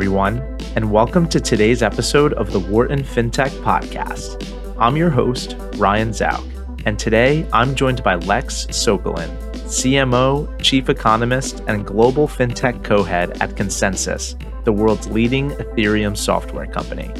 [0.00, 0.38] everyone,
[0.76, 4.42] and welcome to today's episode of the Wharton FinTech Podcast.
[4.78, 6.42] I'm your host, Ryan Zauk,
[6.86, 9.28] and today I'm joined by Lex Sokolin,
[9.66, 16.66] CMO, Chief Economist, and Global FinTech Co head at ConsenSys, the world's leading Ethereum software
[16.66, 17.12] company.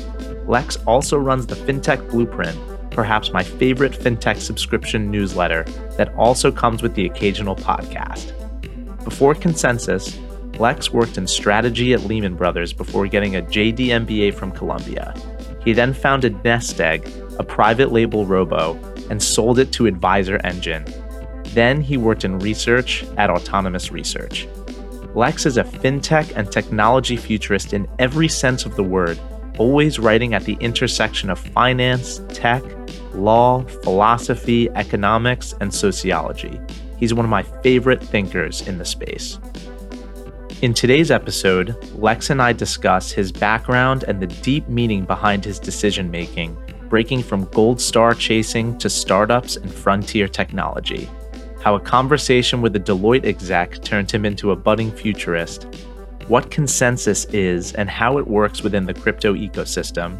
[0.47, 2.59] Lex also runs the FinTech Blueprint,
[2.91, 5.65] perhaps my favorite FinTech subscription newsletter
[5.99, 8.33] that also comes with the occasional podcast.
[9.05, 10.30] Before ConsenSys,
[10.61, 15.15] Lex worked in strategy at Lehman Brothers before getting a JD MBA from Columbia.
[15.65, 18.75] He then founded Nestegg, a private label robo,
[19.09, 20.85] and sold it to Advisor Engine.
[21.55, 24.47] Then he worked in research at Autonomous Research.
[25.15, 29.19] Lex is a fintech and technology futurist in every sense of the word,
[29.57, 32.63] always writing at the intersection of finance, tech,
[33.15, 36.61] law, philosophy, economics, and sociology.
[36.99, 39.39] He's one of my favorite thinkers in the space.
[40.63, 45.59] In today's episode, Lex and I discuss his background and the deep meaning behind his
[45.59, 46.55] decision making,
[46.91, 51.09] breaking from gold star chasing to startups and frontier technology.
[51.63, 55.67] How a conversation with a Deloitte exec turned him into a budding futurist,
[56.29, 60.19] what ConsenSys is and how it works within the crypto ecosystem,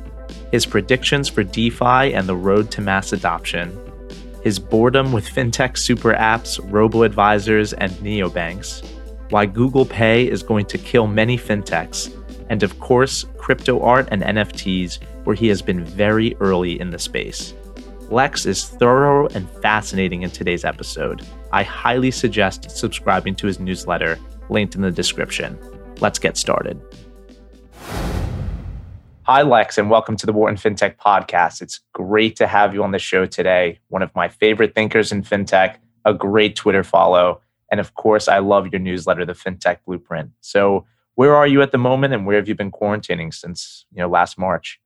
[0.51, 3.79] his predictions for DeFi and the road to mass adoption,
[4.43, 8.83] his boredom with fintech super apps, robo advisors, and neobanks
[9.31, 12.13] why Google Pay is going to kill many fintechs,
[12.51, 16.99] and of course, crypto art and NFTs, where he has been very early in the
[16.99, 17.55] space.
[18.11, 21.25] Lex is thorough and fascinating in today's episode.
[21.53, 25.57] I highly suggest subscribing to his newsletter, linked in the description.
[26.01, 26.81] Let's get started.
[29.23, 31.63] Hi, Lex, and welcome to the Wharton FinTech Podcast.
[31.63, 33.79] It's great to have you on the show today.
[33.91, 37.41] One of my favorite thinkers in FinTech, a great Twitter follow,
[37.71, 40.31] and of course, I love your newsletter, the FinTech Blueprint.
[40.41, 44.01] So, where are you at the moment, and where have you been quarantining since you
[44.01, 44.81] know last March?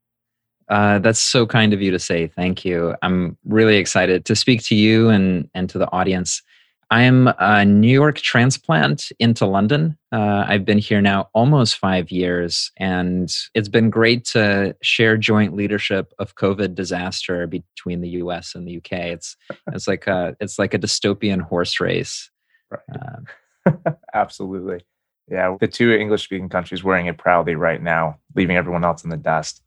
[0.69, 2.27] Uh, that's so kind of you to say.
[2.27, 2.95] Thank you.
[3.03, 6.43] I'm really excited to speak to you and and to the audience.
[6.91, 9.97] I am a New York transplant into London.
[10.13, 15.57] Uh, I've been here now almost five years, and it's been great to share joint
[15.57, 18.55] leadership of COVID disaster between the U.S.
[18.55, 19.13] and the U.K.
[19.13, 19.37] It's
[19.73, 22.31] it's like a it's like a dystopian horse race.
[22.71, 22.81] Right.
[23.67, 24.85] Um, Absolutely.
[25.31, 25.57] Yeah.
[25.59, 29.17] The two English speaking countries wearing it proudly right now, leaving everyone else in the
[29.17, 29.63] dust.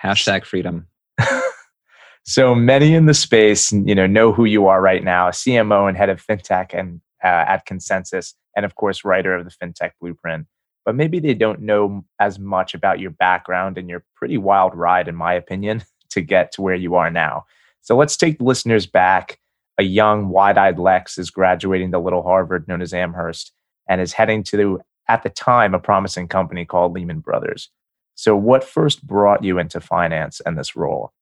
[0.00, 0.86] Hashtag freedom.
[2.24, 5.88] so many in the space, you know, know who you are right now, a CMO
[5.88, 9.92] and head of fintech and uh, at ConsenSys, and of course, writer of the FinTech
[10.00, 10.46] Blueprint.
[10.84, 15.08] But maybe they don't know as much about your background and your pretty wild ride,
[15.08, 17.44] in my opinion, to get to where you are now.
[17.82, 19.38] So let's take the listeners back
[19.78, 23.52] a young, wide eyed Lex is graduating the little Harvard known as Amherst
[23.88, 27.70] and is heading to, at the time, a promising company called Lehman Brothers.
[28.14, 31.12] So, what first brought you into finance and this role?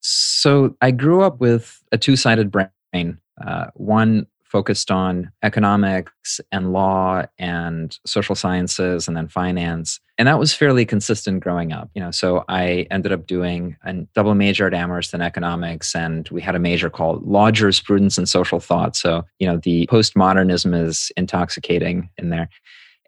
[0.00, 3.18] So, I grew up with a two sided brain.
[3.40, 10.00] Uh, one focused on economics and law and social sciences and then finance.
[10.18, 11.90] And that was fairly consistent growing up.
[11.94, 16.28] You know, so I ended up doing a double major at Amherst in economics, and
[16.30, 18.96] we had a major called law, jurisprudence, and social thought.
[18.96, 22.48] So, you know, the postmodernism is intoxicating in there.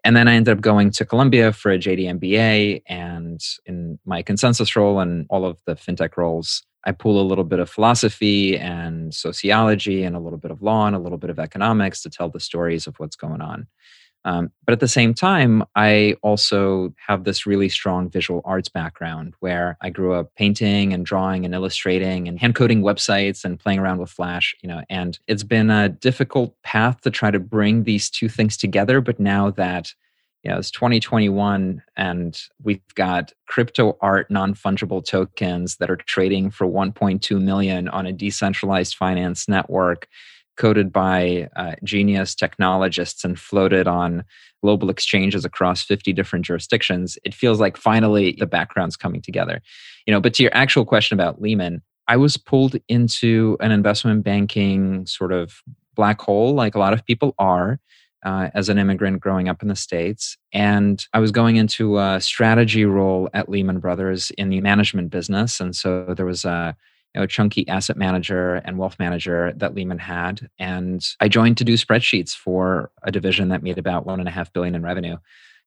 [0.03, 2.83] And then I ended up going to Columbia for a JD MBA.
[2.87, 7.43] And in my ConsenSys role and all of the fintech roles, I pull a little
[7.43, 11.29] bit of philosophy and sociology and a little bit of law and a little bit
[11.29, 13.67] of economics to tell the stories of what's going on.
[14.23, 19.33] Um, but at the same time, I also have this really strong visual arts background
[19.39, 23.79] where I grew up painting and drawing and illustrating and hand coding websites and playing
[23.79, 27.83] around with Flash, you know, and it's been a difficult path to try to bring
[27.83, 29.01] these two things together.
[29.01, 29.93] But now that
[30.43, 36.65] you know, it's 2021 and we've got crypto art non-fungible tokens that are trading for
[36.65, 40.07] 1.2 million on a decentralized finance network
[40.57, 44.23] coded by uh, genius technologists and floated on
[44.61, 49.61] global exchanges across 50 different jurisdictions it feels like finally the background's coming together
[50.05, 54.23] you know but to your actual question about lehman i was pulled into an investment
[54.23, 55.61] banking sort of
[55.95, 57.79] black hole like a lot of people are
[58.23, 60.37] uh, as an immigrant growing up in the States.
[60.53, 65.59] And I was going into a strategy role at Lehman Brothers in the management business.
[65.59, 66.75] And so there was a
[67.13, 70.49] you know, chunky asset manager and wealth manager that Lehman had.
[70.57, 74.31] And I joined to do spreadsheets for a division that made about one and a
[74.31, 75.17] half billion in revenue.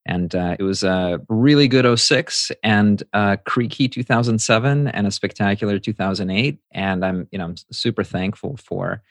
[0.07, 5.79] And uh, it was a really good 06 and a creaky 2007 and a spectacular
[5.79, 6.59] 2008.
[6.73, 9.03] And I'm, you know, I'm super thankful for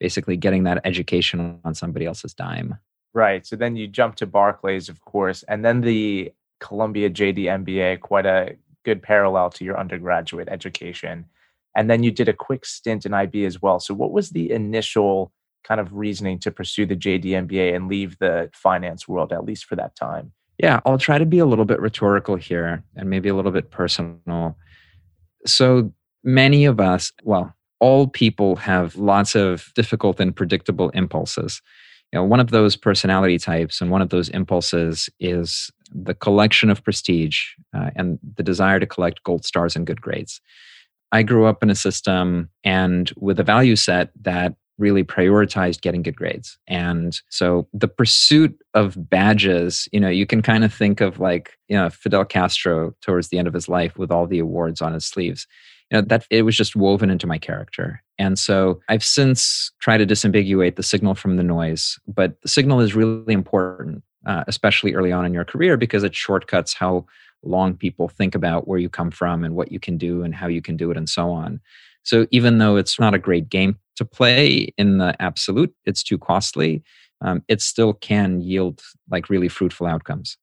[0.00, 2.78] basically getting that education on somebody else's dime.
[3.14, 3.46] Right.
[3.46, 8.26] So then you jump to Barclays, of course, and then the Columbia JD MBA, quite
[8.26, 11.26] a good parallel to your undergraduate education.
[11.76, 13.80] And then you did a quick stint in IB as well.
[13.80, 15.32] So, what was the initial
[15.64, 19.66] kind of reasoning to pursue the JD MBA and leave the finance world, at least
[19.66, 20.32] for that time?
[20.58, 23.70] Yeah, I'll try to be a little bit rhetorical here and maybe a little bit
[23.70, 24.56] personal.
[25.46, 25.92] So,
[26.24, 31.62] many of us, well, all people have lots of difficult and predictable impulses.
[32.12, 36.70] You know, one of those personality types and one of those impulses is the collection
[36.70, 37.40] of prestige
[37.76, 40.40] uh, and the desire to collect gold stars and good grades.
[41.12, 46.02] I grew up in a system and with a value set that really prioritized getting
[46.02, 46.56] good grades.
[46.68, 51.58] And so the pursuit of badges, you know, you can kind of think of like,
[51.68, 54.92] you know, Fidel Castro towards the end of his life with all the awards on
[54.92, 55.46] his sleeves.
[55.90, 58.02] You know, that it was just woven into my character.
[58.18, 62.80] And so I've since tried to disambiguate the signal from the noise, but the signal
[62.80, 67.06] is really important, uh, especially early on in your career, because it shortcuts how
[67.42, 70.46] long people think about where you come from and what you can do and how
[70.46, 71.60] you can do it and so on.
[72.02, 76.18] So even though it's not a great game to play in the absolute, it's too
[76.18, 76.82] costly.
[77.20, 78.80] Um, it still can yield
[79.10, 80.36] like really fruitful outcomes.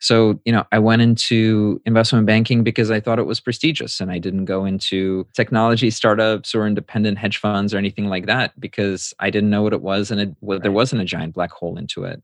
[0.00, 4.10] So, you know, I went into investment banking because I thought it was prestigious and
[4.10, 9.14] I didn't go into technology startups or independent hedge funds or anything like that because
[9.20, 11.78] I didn't know what it was and it, well, there wasn't a giant black hole
[11.78, 12.20] into it.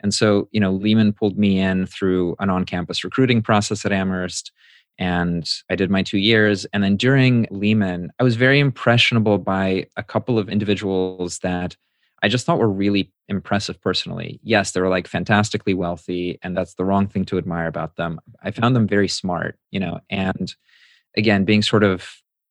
[0.00, 3.92] And so, you know, Lehman pulled me in through an on campus recruiting process at
[3.92, 4.52] Amherst
[4.98, 6.64] and I did my two years.
[6.72, 11.76] And then during Lehman, I was very impressionable by a couple of individuals that
[12.22, 14.40] I just thought were really impressive personally.
[14.42, 18.18] Yes, they were like fantastically wealthy, and that's the wrong thing to admire about them.
[18.42, 20.54] I found them very smart, you know, and
[21.16, 22.08] again, being sort of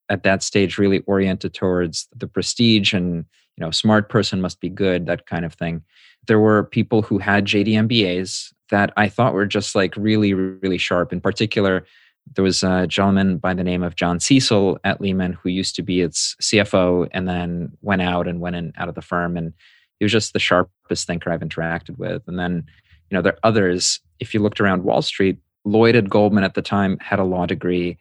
[0.08, 3.24] at that stage really oriented towards the prestige and,
[3.56, 5.82] you know, smart person must be good, that kind of thing.
[6.26, 10.78] There were people who had JD MBAs that I thought were just like really, really
[10.78, 11.12] sharp.
[11.12, 11.86] In particular,
[12.34, 15.82] there was a gentleman by the name of John Cecil at Lehman who used to
[15.82, 19.36] be its CFO and then went out and went in out of the firm.
[19.36, 19.52] And
[19.98, 22.22] he was just the sharpest thinker I've interacted with.
[22.26, 22.64] And then,
[23.10, 24.00] you know, there are others.
[24.18, 27.46] If you looked around Wall Street, Lloyd at Goldman at the time had a law
[27.46, 27.98] degree.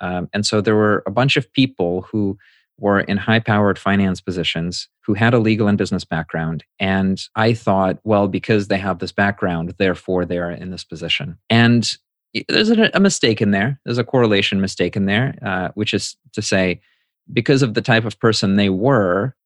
[0.00, 2.38] Um, and so there were a bunch of people who
[2.82, 6.64] were in high powered finance positions who had a legal and business background.
[6.80, 11.38] And I thought, well, because they have this background, therefore they are in this position.
[11.48, 11.90] And
[12.48, 13.78] there's a, mistake in there.
[13.84, 16.80] There's a correlation mistake in there, uh, which is to say,
[17.32, 19.36] because of the type of person they were,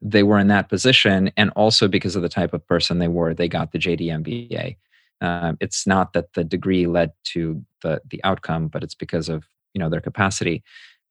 [0.00, 3.34] they were in that position, and also because of the type of person they were,
[3.34, 4.76] they got the JD MBA.
[5.20, 9.44] Um, it's not that the degree led to the the outcome, but it's because of
[9.74, 10.62] you know their capacity.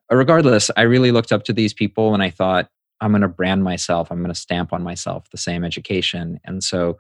[0.10, 2.70] Regardless, I really looked up to these people, and I thought
[3.02, 4.12] I'm going to brand myself.
[4.12, 6.98] I'm going to stamp on myself the same education, and so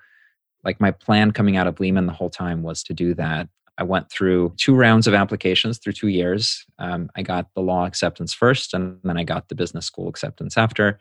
[0.63, 3.47] like my plan coming out of Lehman the whole time was to do that.
[3.77, 6.65] I went through two rounds of applications through two years.
[6.79, 10.57] Um, I got the law acceptance first, and then I got the business school acceptance
[10.57, 10.99] after,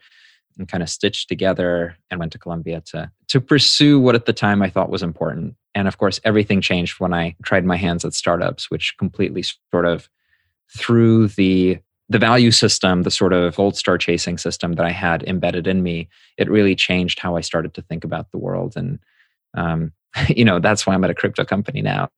[0.57, 4.33] and kind of stitched together and went to Columbia to to pursue what at the
[4.33, 5.55] time I thought was important.
[5.75, 9.85] And of course, everything changed when I tried my hands at startups, which completely sort
[9.85, 10.09] of
[10.75, 15.23] threw the the value system, the sort of gold star chasing system that I had
[15.23, 18.73] embedded in me, it really changed how I started to think about the world.
[18.77, 18.99] And
[19.55, 19.91] um,
[20.29, 22.09] you know, that's why I'm at a crypto company now.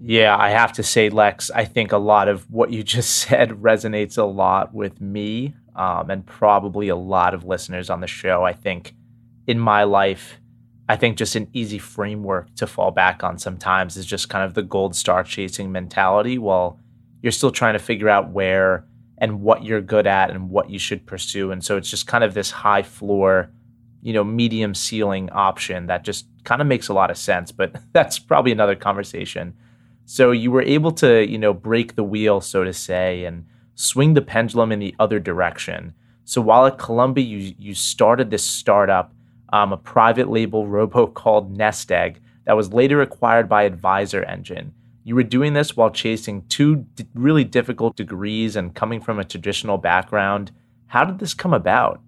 [0.00, 3.50] Yeah, I have to say, Lex, I think a lot of what you just said
[3.50, 8.44] resonates a lot with me um, and probably a lot of listeners on the show.
[8.44, 8.94] I think
[9.46, 10.40] in my life,
[10.88, 14.54] I think just an easy framework to fall back on sometimes is just kind of
[14.54, 16.80] the gold star chasing mentality while
[17.22, 18.84] you're still trying to figure out where
[19.18, 21.50] and what you're good at and what you should pursue.
[21.50, 23.50] And so it's just kind of this high floor,
[24.00, 27.52] you know, medium ceiling option that just kind of makes a lot of sense.
[27.52, 29.54] But that's probably another conversation.
[30.04, 33.44] So you were able to, you know, break the wheel, so to say, and
[33.74, 35.92] swing the pendulum in the other direction.
[36.24, 39.12] So while at Columbia, you you started this startup,
[39.52, 44.72] um, a private label robo called Nest Egg that was later acquired by Advisor Engine.
[45.08, 49.24] You were doing this while chasing two d- really difficult degrees and coming from a
[49.24, 50.52] traditional background.
[50.88, 52.02] How did this come about?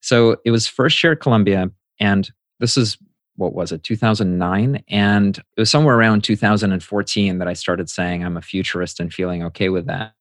[0.00, 2.98] So it was first year at Columbia, and this is
[3.34, 8.38] what was it 2009 and it was somewhere around 2014 that i started saying i'm
[8.38, 10.14] a futurist and feeling okay with that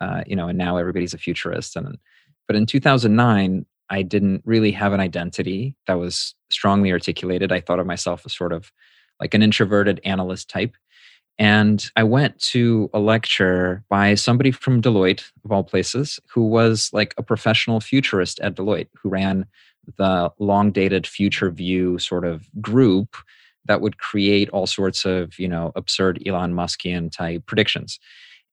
[0.00, 1.98] uh, you know and now everybody's a futurist and
[2.46, 7.78] but in 2009 i didn't really have an identity that was strongly articulated i thought
[7.78, 8.72] of myself as sort of
[9.20, 10.74] like an introverted analyst type
[11.38, 16.90] and I went to a lecture by somebody from Deloitte, of all places, who was
[16.92, 19.46] like a professional futurist at Deloitte, who ran
[19.98, 23.16] the long dated future view sort of group
[23.66, 27.98] that would create all sorts of, you know, absurd Elon Muskian type predictions.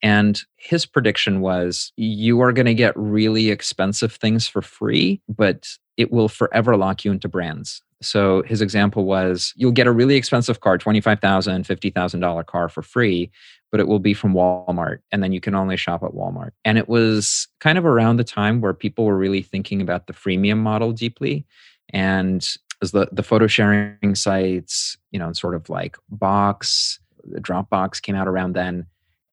[0.02, 5.70] And his prediction was you are going to get really expensive things for free, but
[5.96, 7.82] it will forever lock you into brands.
[8.04, 13.32] So his example was you'll get a really expensive car, $25,000, $50,000 car for free,
[13.72, 15.00] but it will be from Walmart.
[15.12, 16.52] And then you can only shop at Walmart.
[16.64, 20.14] And it was kind of around the time where people were really thinking about the
[20.14, 21.46] freemium model deeply.
[21.90, 22.48] And
[22.82, 27.00] as the, the photo sharing sites, you know, sort of like Box,
[27.38, 28.86] Dropbox came out around then.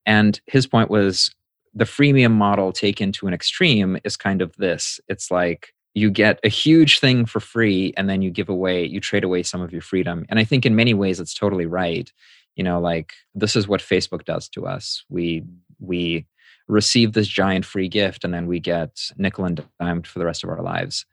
[0.05, 1.33] And his point was
[1.73, 6.39] the freemium model taken to an extreme is kind of this it's like you get
[6.43, 9.71] a huge thing for free and then you give away you trade away some of
[9.71, 10.25] your freedom.
[10.29, 12.11] And i think in many ways it's totally right.
[12.55, 15.03] You know like this is what facebook does to us.
[15.09, 15.43] We
[15.79, 16.25] we
[16.67, 20.43] receive this giant free gift and then we get nickel and dimed for the rest
[20.43, 21.05] of our lives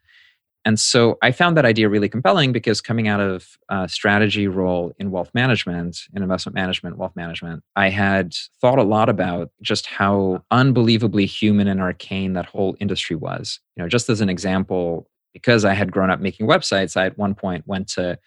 [0.69, 4.93] and so I found that idea really compelling because coming out of a strategy role
[4.99, 9.87] in wealth management, in investment management, wealth management, I had thought a lot about just
[9.87, 13.59] how unbelievably human and arcane that whole industry was.
[13.75, 17.17] You know, just as an example, because I had grown up making websites, I at
[17.17, 18.19] one point went to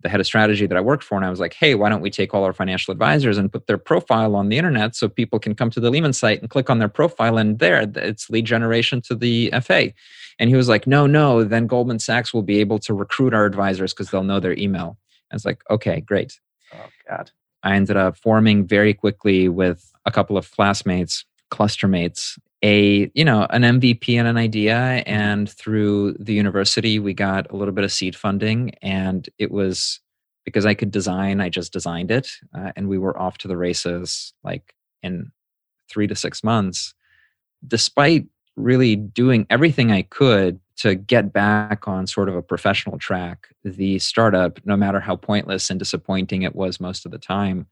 [0.00, 2.02] the head of strategy that I worked for, and I was like, hey, why don't
[2.02, 5.38] we take all our financial advisors and put their profile on the internet so people
[5.38, 8.44] can come to the Lehman site and click on their profile, and there it's lead
[8.44, 9.92] generation to the FA.
[10.38, 13.44] And he was like, no, no, then Goldman Sachs will be able to recruit our
[13.44, 14.98] advisors because they'll know their email.
[15.30, 16.38] I was like, okay, great.
[16.72, 17.30] Oh, God.
[17.62, 23.24] I ended up forming very quickly with a couple of classmates, cluster mates, a you
[23.24, 27.84] know an mvp and an idea and through the university we got a little bit
[27.84, 30.00] of seed funding and it was
[30.44, 33.56] because i could design i just designed it uh, and we were off to the
[33.56, 35.30] races like in
[35.88, 36.94] three to six months.
[37.66, 43.48] Despite really doing everything i could to get back on sort of a professional track
[43.64, 47.66] the startup no matter how pointless and disappointing it was most of the time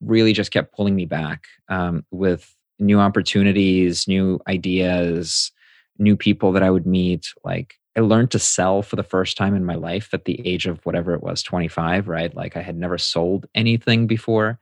[0.00, 5.52] really just kept pulling me back um, with new opportunities, new ideas,
[5.98, 7.28] new people that I would meet.
[7.44, 10.66] Like I learned to sell for the first time in my life at the age
[10.66, 12.34] of whatever it was, 25, right?
[12.34, 14.58] Like I had never sold anything before.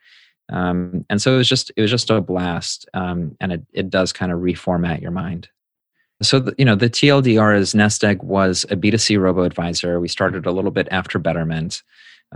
[0.53, 3.91] Um, and so it was just it was just a blast um, and it, it
[3.91, 5.49] does kind of reformat your mind
[6.21, 10.07] so the, you know the tldr is nest egg was a b2c robo advisor we
[10.07, 11.83] started a little bit after betterment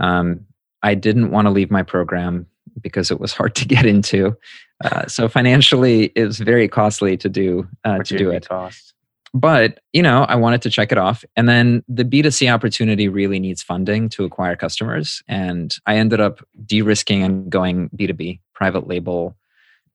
[0.01, 0.43] um,
[0.81, 2.47] i didn't want to leave my program
[2.81, 4.37] because it was hard to get into.
[4.83, 8.47] Uh, so financially, it was very costly to do uh, to do it.
[8.47, 8.93] Cost?
[9.33, 12.47] But you know, I wanted to check it off, and then the B two C
[12.47, 18.07] opportunity really needs funding to acquire customers, and I ended up de-risking and going B
[18.07, 19.35] two B, private label,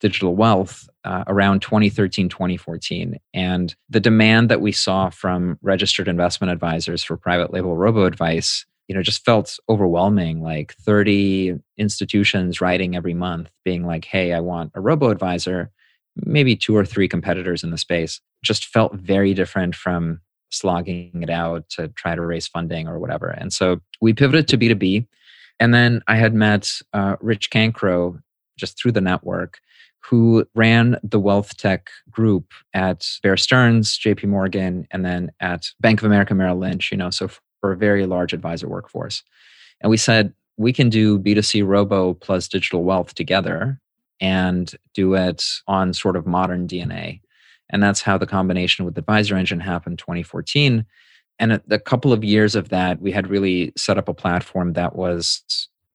[0.01, 6.51] digital wealth uh, around 2013 2014 and the demand that we saw from registered investment
[6.51, 12.97] advisors for private label robo advice you know just felt overwhelming like 30 institutions writing
[12.97, 15.71] every month being like hey i want a robo advisor
[16.17, 18.21] maybe two or three competitors in the space.
[18.43, 23.29] Just felt very different from slogging it out to try to raise funding or whatever.
[23.29, 25.07] And so we pivoted to b2b
[25.59, 28.21] and then i had met uh, rich cancro
[28.57, 29.59] just through the network
[30.01, 36.01] who ran the wealth tech group at bear stearns jp morgan and then at bank
[36.01, 37.29] of america merrill lynch you know so
[37.65, 39.23] for a very large advisor workforce.
[39.81, 43.81] And we said, we can do B2C robo plus digital wealth together
[44.21, 47.23] and do it on sort of modern DNA.
[47.71, 50.85] And that's how the combination with Advisor Engine happened 2014.
[51.39, 54.95] And a, couple of years of that, we had really set up a platform that
[54.95, 55.43] was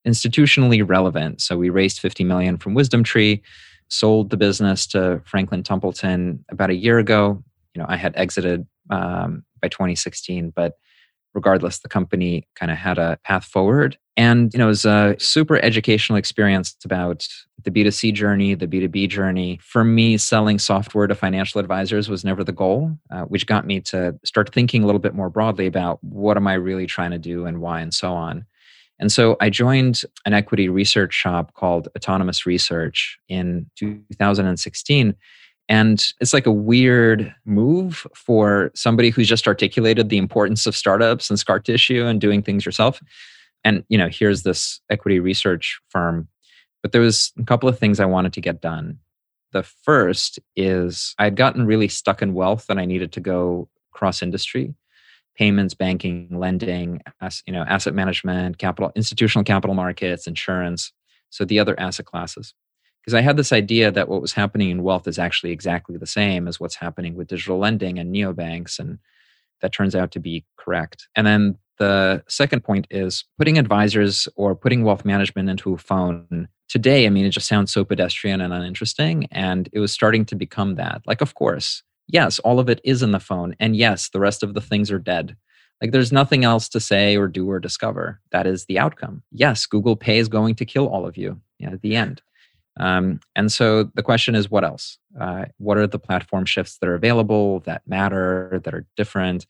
[0.07, 1.39] institutionally relevant.
[1.39, 3.43] So we raised 50 million from Wisdom Tree,
[3.89, 7.43] sold the business to Franklin Templeton about a year ago.
[7.75, 10.73] You know, I had exited um, by 2016, but
[11.33, 13.97] regardless, the company kind of had a path forward.
[14.17, 17.25] And, you know, it was a super educational experience about
[17.63, 19.59] the B2C journey, the B2B journey.
[19.61, 23.79] For me, selling software to financial advisors was never the goal, uh, which got me
[23.81, 27.17] to start thinking a little bit more broadly about what am I really trying to
[27.17, 28.45] do and why and so on.
[28.99, 35.15] And so I joined an equity research shop called Autonomous Research in 2016
[35.69, 41.29] and it's like a weird move for somebody who's just articulated the importance of startups
[41.29, 42.99] and scar tissue and doing things yourself.
[43.63, 46.27] And, you know, here's this equity research firm.
[46.81, 48.97] But there was a couple of things I wanted to get done.
[49.51, 54.23] The first is I'd gotten really stuck in wealth and I needed to go cross
[54.23, 54.73] industry
[55.35, 60.91] payments banking lending as, you know asset management capital institutional capital markets insurance
[61.29, 62.53] so the other asset classes
[63.01, 66.05] because I had this idea that what was happening in wealth is actually exactly the
[66.07, 68.99] same as what's happening with digital lending and neobanks, and
[69.61, 71.07] that turns out to be correct.
[71.15, 76.47] And then the second point is putting advisors or putting wealth management into a phone.
[76.67, 80.35] Today i mean it just sounds so pedestrian and uninteresting and it was starting to
[80.35, 81.01] become that.
[81.07, 84.43] Like of course yes all of it is in the phone and yes the rest
[84.43, 85.35] of the things are dead.
[85.81, 88.19] Like there's nothing else to say or do or discover.
[88.31, 89.23] That is the outcome.
[89.31, 91.41] Yes google pay is going to kill all of you.
[91.57, 92.21] Yeah, at the end
[92.79, 96.89] um, and so the question is what else uh, what are the platform shifts that
[96.89, 99.45] are available that matter that are different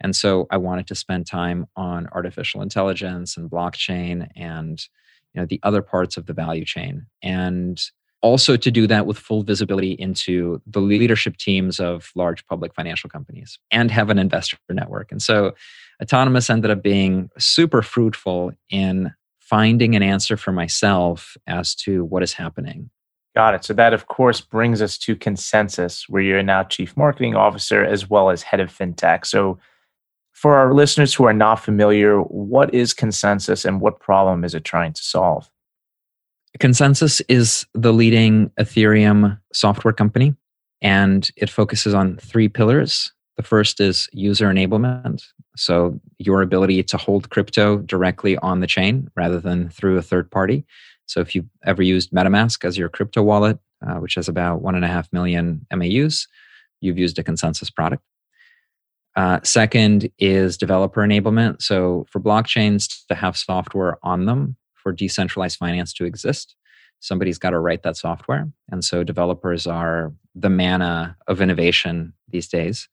[0.00, 4.84] and so I wanted to spend time on artificial intelligence and blockchain and
[5.32, 7.80] you know the other parts of the value chain and
[8.24, 13.10] also to do that with full visibility into the leadership teams of large public financial
[13.10, 15.12] companies and have an investor network.
[15.12, 15.54] And so
[16.02, 19.12] autonomous ended up being super fruitful in
[19.48, 22.90] finding an answer for myself as to what is happening.
[23.34, 23.64] Got it.
[23.64, 28.08] So that, of course, brings us to ConsenSys, where you're now chief marketing officer as
[28.08, 29.26] well as head of fintech.
[29.26, 29.58] So
[30.32, 34.64] for our listeners who are not familiar, what is ConsenSys and what problem is it
[34.64, 35.50] trying to solve?
[36.60, 40.34] ConsenSys is the leading Ethereum software company,
[40.80, 43.12] and it focuses on three pillars.
[43.36, 45.24] The first is user enablement.
[45.56, 50.30] So, your ability to hold crypto directly on the chain rather than through a third
[50.30, 50.64] party.
[51.06, 54.74] So, if you've ever used MetaMask as your crypto wallet, uh, which has about one
[54.74, 56.28] and a half million MAUs,
[56.80, 58.02] you've used a ConsenSys product.
[59.16, 61.62] Uh, second is developer enablement.
[61.62, 66.56] So for blockchains to have software on them for decentralized finance to exist,
[67.00, 68.48] somebody's got to write that software.
[68.70, 72.88] And so developers are the mana of innovation these days.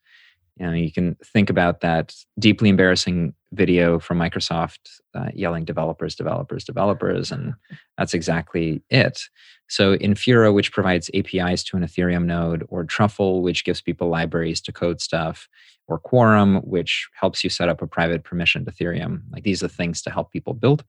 [0.58, 4.80] You know, you can think about that deeply embarrassing video from Microsoft
[5.16, 7.54] uh, yelling developers, developers, developers, and
[7.98, 9.24] that's exactly it.
[9.70, 14.62] So Infura, which provides APIs to an Ethereum node, or Truffle, which gives people libraries
[14.62, 15.48] to code stuff,
[15.88, 19.22] or Quorum, which helps you set up a private permissioned Ethereum.
[19.32, 20.84] Like these are things to help people build.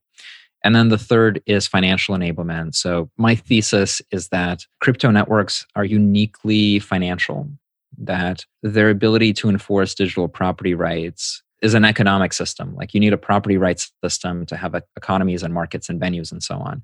[0.63, 2.75] And then the third is financial enablement.
[2.75, 7.49] So my thesis is that crypto networks are uniquely financial,
[7.97, 12.75] that their ability to enforce digital property rights is an economic system.
[12.75, 16.43] Like you need a property rights system to have economies and markets and venues and
[16.43, 16.83] so on.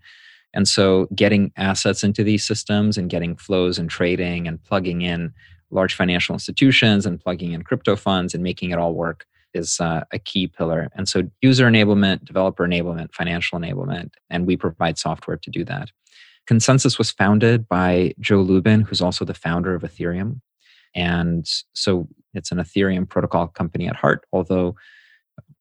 [0.53, 5.33] And so getting assets into these systems and getting flows and trading and plugging in
[5.69, 10.03] large financial institutions and plugging in crypto funds and making it all work is uh,
[10.11, 10.89] a key pillar.
[10.95, 15.91] And so, user enablement, developer enablement, financial enablement, and we provide software to do that.
[16.49, 20.41] ConsenSys was founded by Joe Lubin, who's also the founder of Ethereum.
[20.95, 24.75] And so, it's an Ethereum protocol company at heart, although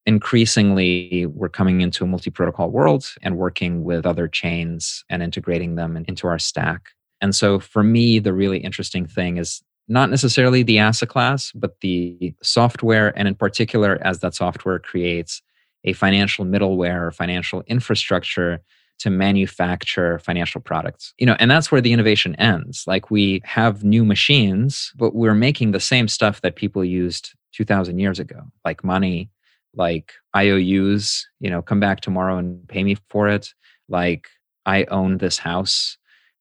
[0.07, 5.75] increasingly we're coming into a multi protocol world and working with other chains and integrating
[5.75, 6.91] them into our stack.
[7.21, 11.81] And so, for me, the really interesting thing is not necessarily the asset class, but
[11.81, 15.43] the software, and in particular, as that software creates
[15.85, 18.61] a financial middleware or financial infrastructure
[18.99, 21.15] to manufacture financial products.
[21.19, 22.85] You know, and that's where the innovation ends.
[22.87, 27.99] Like we have new machines, but we're making the same stuff that people used 2000
[27.99, 29.31] years ago, like money,
[29.75, 33.55] like IOUs, you know, come back tomorrow and pay me for it,
[33.89, 34.29] like
[34.67, 35.97] I own this house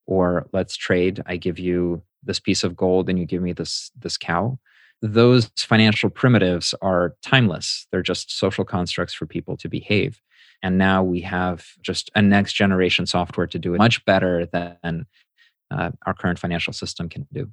[0.05, 3.91] or let's trade, I give you this piece of gold and you give me this
[3.97, 4.59] this cow.
[5.01, 7.87] Those financial primitives are timeless.
[7.91, 10.19] They're just social constructs for people to behave
[10.63, 15.05] and now we have just a next generation software to do it much better than
[15.71, 17.51] uh, our current financial system can do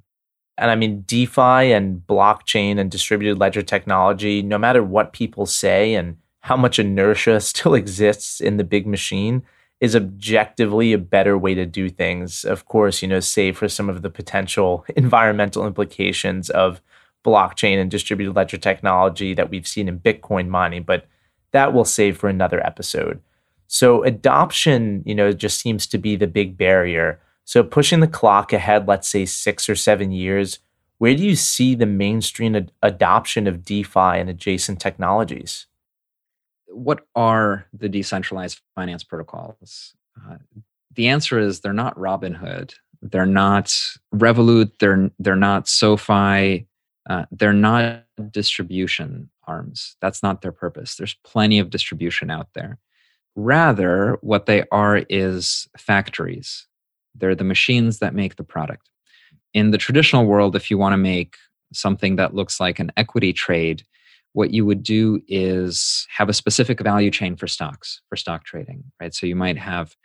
[0.57, 5.95] and I mean, DeFi and blockchain and distributed ledger technology, no matter what people say
[5.95, 9.43] and how much inertia still exists in the big machine,
[9.81, 12.45] is objectively a better way to do things.
[12.45, 16.81] Of course, you know, save for some of the potential environmental implications of
[17.25, 21.07] blockchain and distributed ledger technology that we've seen in Bitcoin mining, but
[21.55, 23.19] that we'll save for another episode.
[23.67, 27.19] So adoption, you know, just seems to be the big barrier.
[27.43, 30.59] So pushing the clock ahead, let's say 6 or 7 years,
[30.99, 35.65] where do you see the mainstream ad- adoption of DeFi and adjacent technologies?
[36.75, 39.95] what are the decentralized finance protocols?
[40.17, 40.37] Uh,
[40.93, 43.67] the answer is they're not Robinhood, they're not
[44.13, 46.67] Revolut, they're they're not SoFi,
[47.09, 49.95] uh, they're not distribution arms.
[50.01, 50.95] That's not their purpose.
[50.95, 52.79] There's plenty of distribution out there.
[53.35, 56.67] Rather, what they are is factories.
[57.13, 58.89] They're the machines that make the product.
[59.53, 61.35] In the traditional world, if you want to make
[61.73, 63.83] something that looks like an equity trade,
[64.33, 68.83] what you would do is have a specific value chain for stocks, for stock trading,
[68.99, 69.13] right?
[69.13, 69.95] So you might have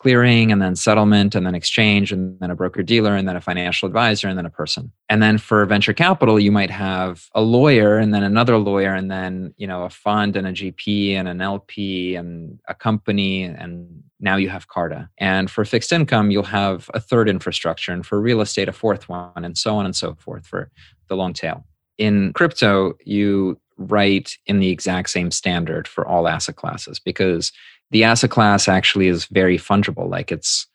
[0.00, 3.40] clearing and then settlement and then exchange and then a broker dealer and then a
[3.40, 4.92] financial advisor and then a person.
[5.08, 9.10] And then for venture capital, you might have a lawyer and then another lawyer and
[9.10, 14.02] then, you know, a fund and a GP and an LP and a company and
[14.20, 15.08] now you have Carta.
[15.18, 19.08] And for fixed income, you'll have a third infrastructure and for real estate a fourth
[19.08, 20.70] one and so on and so forth for
[21.08, 21.64] the long tail.
[21.98, 27.52] In crypto, you write in the exact same standard for all asset classes because
[27.90, 30.08] the asset class actually is very fungible.
[30.08, 30.66] Like it's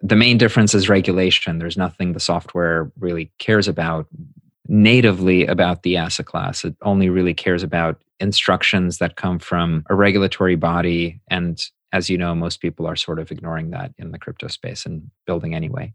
[0.00, 1.58] the main difference is regulation.
[1.58, 4.06] There's nothing the software really cares about
[4.68, 6.64] natively about the asset class.
[6.64, 11.20] It only really cares about instructions that come from a regulatory body.
[11.28, 11.60] And
[11.92, 15.10] as you know, most people are sort of ignoring that in the crypto space and
[15.26, 15.92] building anyway.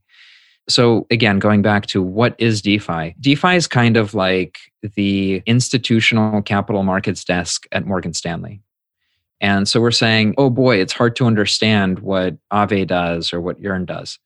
[0.68, 3.16] So, again, going back to what is DeFi?
[3.20, 4.60] DeFi is kind of like
[4.96, 8.62] the institutional capital markets desk at Morgan Stanley.
[9.42, 13.60] And so we're saying, oh boy, it's hard to understand what Aave does or what
[13.60, 14.20] Yearn does.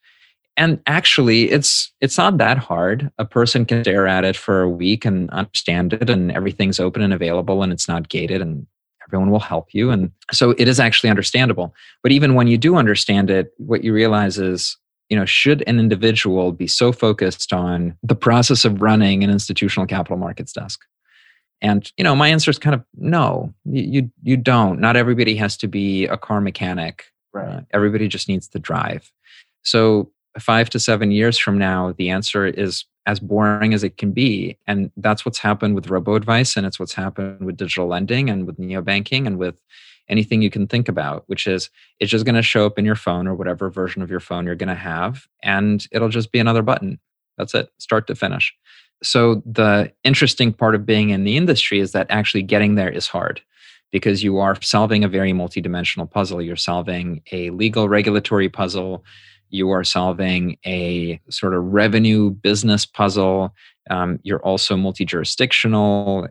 [0.55, 3.11] And actually, it's it's not that hard.
[3.17, 7.01] A person can stare at it for a week and understand it, and everything's open
[7.01, 8.67] and available, and it's not gated, and
[9.07, 9.89] everyone will help you.
[9.89, 11.73] And so it is actually understandable.
[12.03, 14.77] But even when you do understand it, what you realize is,
[15.09, 19.87] you know, should an individual be so focused on the process of running an institutional
[19.87, 20.81] capital markets desk?
[21.63, 23.53] And you know, my answer is kind of no.
[23.65, 24.79] You you don't.
[24.79, 27.05] Not everybody has to be a car mechanic.
[27.33, 27.47] Right.
[27.47, 29.11] Uh, everybody just needs to drive.
[29.63, 34.11] So five to seven years from now, the answer is as boring as it can
[34.11, 38.29] be, and that's what's happened with robo advice, and it's what's happened with digital lending,
[38.29, 39.55] and with neobanking, and with
[40.09, 42.95] anything you can think about, which is it's just going to show up in your
[42.95, 46.39] phone or whatever version of your phone you're going to have, and it'll just be
[46.39, 46.99] another button.
[47.37, 48.53] That's it, start to finish.
[49.03, 53.07] So, the interesting part of being in the industry is that actually getting there is
[53.07, 53.41] hard
[53.91, 56.41] because you are solving a very multidimensional puzzle.
[56.41, 59.03] You're solving a legal regulatory puzzle,
[59.53, 63.53] you are solving a sort of revenue business puzzle.
[63.89, 66.27] Um, you're also multi jurisdictional.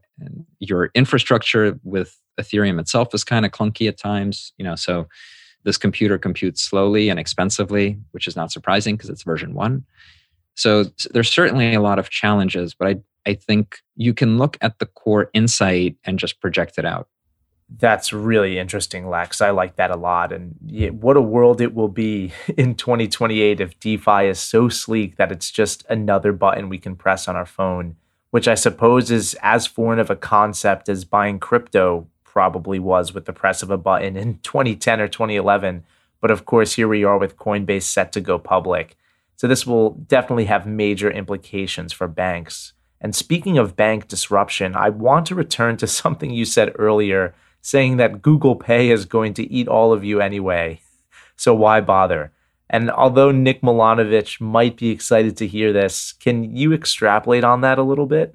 [0.58, 5.06] Your infrastructure with Ethereum itself is kind of clunky at times, you know, so
[5.62, 9.84] this computer computes slowly and expensively, which is not surprising because it's version one.
[10.54, 12.96] So there's certainly a lot of challenges, but I,
[13.30, 17.08] I think you can look at the core insight and just project it out.
[17.78, 19.40] That's really interesting, Lex.
[19.40, 20.32] I like that a lot.
[20.32, 20.56] And
[21.00, 25.50] what a world it will be in 2028 if DeFi is so sleek that it's
[25.50, 27.96] just another button we can press on our phone,
[28.30, 33.26] which I suppose is as foreign of a concept as buying crypto probably was with
[33.26, 35.84] the press of a button in 2010 or 2011.
[36.20, 38.96] But of course, here we are with Coinbase set to go public.
[39.36, 42.72] So this will definitely have major implications for banks.
[43.00, 47.96] And speaking of bank disruption, I want to return to something you said earlier, saying
[47.96, 50.80] that Google Pay is going to eat all of you anyway.
[51.36, 52.32] So why bother?
[52.70, 57.78] And although Nik Milanovic might be excited to hear this, can you extrapolate on that
[57.78, 58.34] a little bit?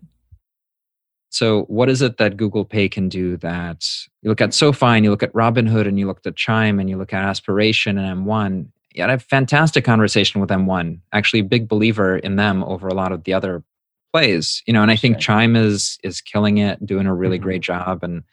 [1.29, 3.85] So, what is it that Google Pay can do that
[4.21, 6.89] you look at SoFi and you look at Robinhood and you look at Chime and
[6.89, 10.99] you look at Aspiration and M1 yeah, I had a fantastic conversation with M1.
[11.13, 13.63] Actually, a big believer in them over a lot of the other
[14.11, 14.63] plays.
[14.65, 17.43] You know, and I think Chime is is killing it, doing a really mm-hmm.
[17.43, 18.23] great job, and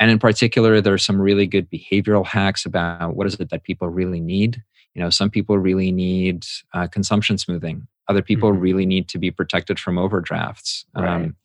[0.00, 3.88] and in particular, there's some really good behavioral hacks about what is it that people
[3.88, 4.62] really need.
[4.94, 7.86] You know, some people really need uh, consumption smoothing.
[8.08, 8.60] Other people mm-hmm.
[8.60, 10.86] really need to be protected from overdrafts.
[10.96, 11.08] Right.
[11.08, 11.36] Um,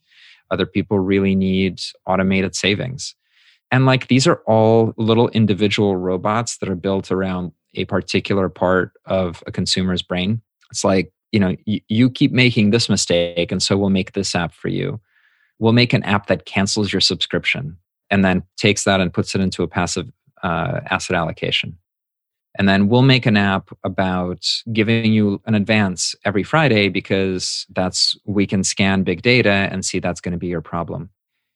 [0.50, 3.16] other people really need automated savings.
[3.72, 8.92] And like these are all little individual robots that are built around a particular part
[9.06, 10.42] of a consumer's brain.
[10.72, 14.36] It's like, you know, you, you keep making this mistake, and so we'll make this
[14.36, 15.00] app for you.
[15.60, 17.78] We'll make an app that cancels your subscription
[18.10, 20.12] and then takes that and puts it into a passive
[20.44, 21.78] uh, asset allocation.
[22.58, 28.16] And then we'll make an app about giving you an advance every Friday because that's
[28.26, 31.10] we can scan big data and see that's going to be your problem.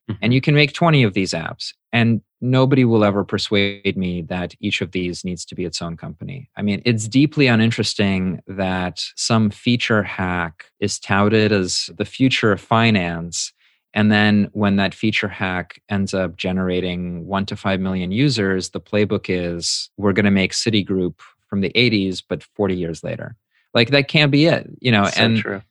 [0.10, 0.20] Mm-hmm.
[0.22, 1.74] And you can make 20 of these apps.
[1.92, 5.98] And nobody will ever persuade me that each of these needs to be its own
[5.98, 6.50] company.
[6.56, 12.62] I mean, it's deeply uninteresting that some feature hack is touted as the future of
[12.62, 13.52] finance.
[13.94, 18.82] And then when that feature hack ends up generating one to five million users, the
[18.82, 21.16] playbook is we're going to make Citigroup
[21.50, 23.36] from the 80s, but 40 years later.
[23.74, 25.06] Like that can't be it, you know.
[25.06, 25.62] So and true.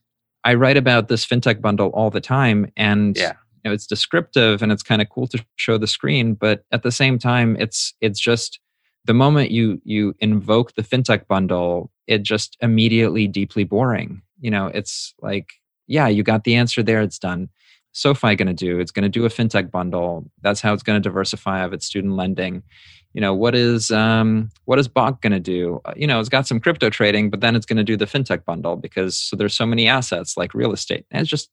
[0.44, 2.72] I write about this fintech bundle all the time.
[2.77, 3.35] And yeah
[3.66, 6.92] know it's descriptive and it's kind of cool to show the screen but at the
[6.92, 8.61] same time it's it's just
[9.07, 14.22] the moment you you invoke the fintech bundle it just immediately deeply boring.
[14.40, 15.55] You know it's like
[15.87, 17.48] yeah you got the answer there it's done.
[17.92, 20.31] Sofi going to do it's going to do a fintech bundle.
[20.42, 22.62] That's how it's going to diversify of its student lending.
[23.14, 25.81] You know what is um, what is Bakkt going to do?
[25.85, 28.05] Uh, you know it's got some crypto trading but then it's going to do the
[28.05, 31.07] fintech bundle because so there's so many assets like real estate.
[31.11, 31.50] And it's just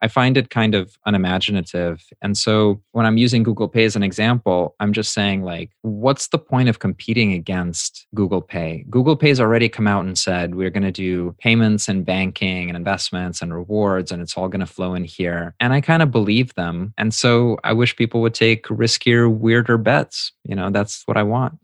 [0.00, 2.04] I find it kind of unimaginative.
[2.22, 6.28] And so when I'm using Google Pay as an example, I'm just saying, like, what's
[6.28, 8.84] the point of competing against Google Pay?
[8.88, 12.76] Google Pay's already come out and said, we're going to do payments and banking and
[12.76, 15.54] investments and rewards, and it's all going to flow in here.
[15.58, 16.94] And I kind of believe them.
[16.96, 20.32] And so I wish people would take riskier, weirder bets.
[20.44, 21.58] You know, that's what I want.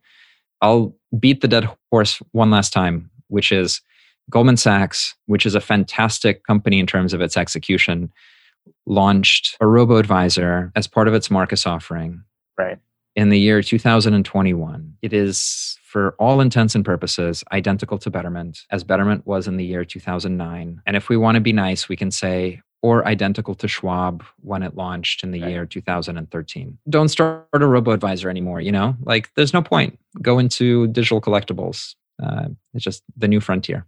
[0.60, 3.80] I'll beat the dead horse one last time, which is
[4.30, 8.12] Goldman Sachs, which is a fantastic company in terms of its execution,
[8.86, 12.22] launched a robo advisor as part of its Marcus offering.
[12.56, 12.78] Right.
[13.16, 14.96] In the year 2021.
[15.02, 19.64] It is, for all intents and purposes, identical to Betterment, as Betterment was in the
[19.64, 20.82] year 2009.
[20.86, 24.62] And if we want to be nice, we can say, or identical to Schwab when
[24.62, 25.50] it launched in the right.
[25.50, 26.78] year 2013.
[26.90, 28.96] Don't start a robo advisor anymore, you know?
[29.02, 29.98] Like, there's no point.
[30.20, 31.94] Go into digital collectibles.
[32.22, 33.86] Uh, it's just the new frontier.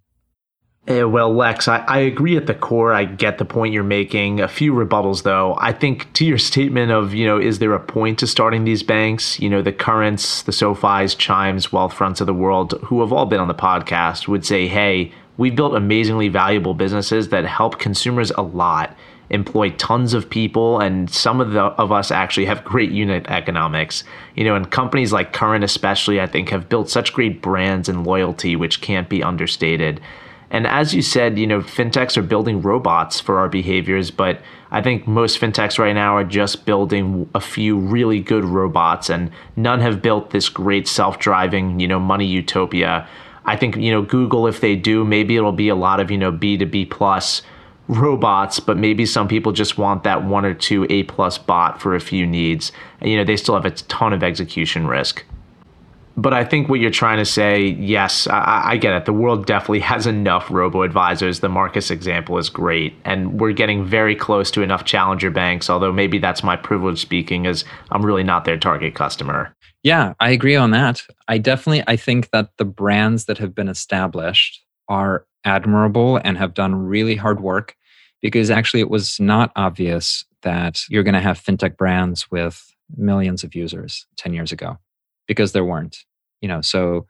[0.89, 2.93] Uh, well, Lex, I, I, agree at the core.
[2.93, 4.39] I get the point you're making.
[4.39, 5.57] A few rebuttals, though.
[5.59, 8.85] I think to your statement of, you know, is there a point to starting these
[8.85, 9.41] banks?
[9.41, 13.41] You know, the Currents, the SoFis, Chimes, Wealthfronts of the world, who have all been
[13.41, 18.43] on the podcast, would say, hey, we've built amazingly valuable businesses that help consumers a
[18.43, 18.97] lot,
[19.31, 24.05] employ tons of people, and some of the of us actually have great unit economics.
[24.37, 28.07] You know, and companies like Current, especially, I think, have built such great brands and
[28.07, 30.01] loyalty, which can't be understated.
[30.51, 34.81] And as you said, you know, fintechs are building robots for our behaviors, but I
[34.81, 39.81] think most fintechs right now are just building a few really good robots, and none
[39.81, 43.09] have built this great self-driving, you know, money utopia.
[43.45, 46.19] I think you know Google, if they do, maybe it'll be a lot of you
[46.19, 47.43] know B to B plus
[47.89, 51.95] robots, but maybe some people just want that one or two A plus bot for
[51.95, 52.73] a few needs.
[53.01, 55.25] And, you know, they still have a ton of execution risk
[56.17, 59.05] but I think what you're trying to say, yes, I, I, get it.
[59.05, 61.41] The world definitely has enough robo advisors.
[61.41, 65.69] The Marcus example is great, and we're getting very close to enough challenger banks.
[65.69, 69.55] Although maybe that's my privilege speaking, as I'm really not their target customer.
[69.83, 71.03] Yeah, I agree on that.
[71.29, 76.55] I definitely I think that the brands that have been established are admirable and have
[76.55, 77.77] done really hard work
[78.23, 83.45] because actually it was not obvious that you're going to have fintech brands with millions
[83.45, 84.79] of users 10 years ago
[85.27, 86.05] because there weren't.
[86.41, 87.07] You know, so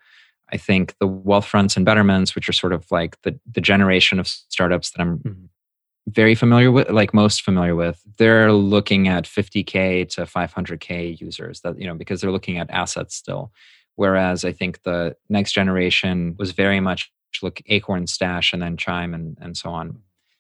[0.53, 4.29] I think the Wealthfronts and Betterments, which are sort of like the the generation of
[4.29, 5.45] startups that I'm mm-hmm.
[6.09, 11.61] very familiar with, like most familiar with, they're looking at 50k to 500k users.
[11.61, 13.53] That you know because they're looking at assets still.
[13.97, 17.11] Whereas I think the next generation was very much
[17.43, 19.99] look Acorn, Stash, and then Chime, and and so on,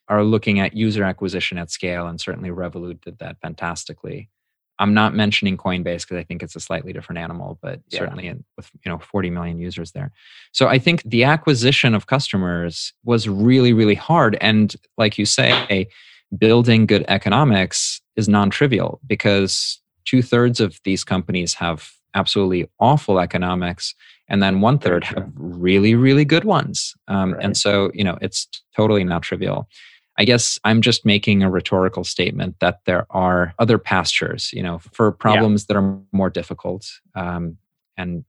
[0.08, 4.30] are looking at user acquisition at scale, and certainly Revolut did that fantastically.
[4.78, 7.98] I'm not mentioning Coinbase because I think it's a slightly different animal, but yeah.
[7.98, 10.12] certainly in, with you know 40 million users there.
[10.52, 15.88] So I think the acquisition of customers was really really hard, and like you say,
[16.36, 23.94] building good economics is non-trivial because two thirds of these companies have absolutely awful economics,
[24.28, 26.94] and then one third have really really good ones.
[27.08, 27.44] Um, right.
[27.44, 29.68] And so you know it's totally not trivial.
[30.18, 34.78] I guess I'm just making a rhetorical statement that there are other pastures, you know,
[34.78, 35.74] for problems yeah.
[35.74, 36.90] that are more difficult.
[37.14, 37.58] Um,
[37.96, 38.24] and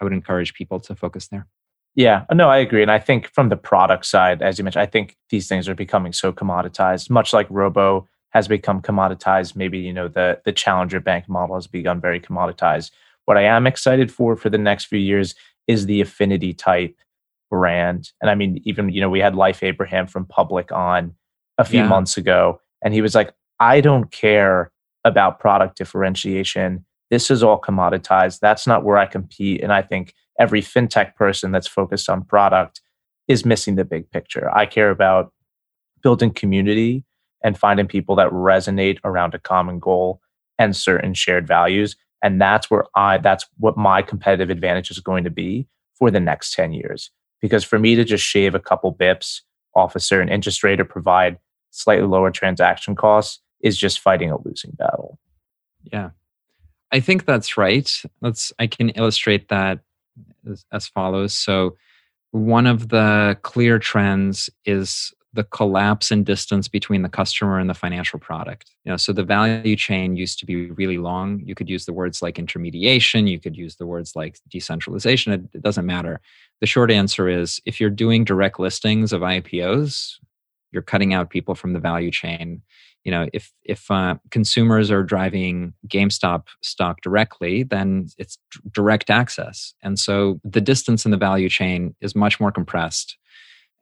[0.00, 1.46] I would encourage people to focus there.
[1.94, 2.82] Yeah, no, I agree.
[2.82, 5.74] And I think from the product side, as you mentioned, I think these things are
[5.74, 9.56] becoming so commoditized, much like Robo has become commoditized.
[9.56, 12.90] Maybe, you know, the, the challenger bank model has begun very commoditized.
[13.24, 15.34] What I am excited for for the next few years
[15.66, 16.96] is the affinity type
[17.50, 18.10] brand.
[18.20, 21.14] And I mean, even, you know, we had Leif Abraham from Public on
[21.56, 21.88] a few yeah.
[21.88, 24.70] months ago, and he was like, I don't care
[25.04, 26.84] about product differentiation.
[27.10, 28.40] This is all commoditized.
[28.40, 29.62] That's not where I compete.
[29.62, 32.80] And I think every fintech person that's focused on product
[33.26, 34.50] is missing the big picture.
[34.54, 35.32] I care about
[36.02, 37.04] building community
[37.42, 40.20] and finding people that resonate around a common goal
[40.58, 41.96] and certain shared values.
[42.22, 46.20] And that's where I, that's what my competitive advantage is going to be for the
[46.20, 47.10] next 10 years.
[47.40, 49.42] Because for me to just shave a couple bips
[49.74, 51.38] off a certain interest rate or provide
[51.70, 55.18] slightly lower transaction costs is just fighting a losing battle.
[55.82, 56.10] Yeah.
[56.90, 57.90] I think that's right.
[58.20, 59.80] Let's I can illustrate that
[60.50, 61.34] as, as follows.
[61.34, 61.76] So
[62.30, 67.74] one of the clear trends is the collapse in distance between the customer and the
[67.74, 68.74] financial product.
[68.84, 71.40] You know, so the value chain used to be really long.
[71.44, 75.32] You could use the words like intermediation, you could use the words like decentralization.
[75.32, 76.20] It, it doesn't matter.
[76.60, 80.14] The short answer is if you're doing direct listings of IPOs,
[80.72, 82.62] you're cutting out people from the value chain
[83.04, 88.36] you know if if uh, consumers are driving gamestop stock directly then it's
[88.70, 93.16] direct access and so the distance in the value chain is much more compressed